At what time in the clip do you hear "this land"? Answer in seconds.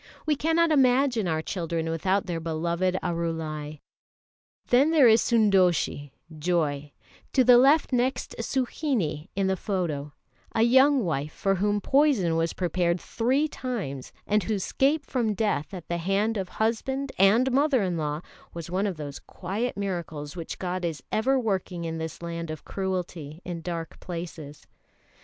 21.99-22.49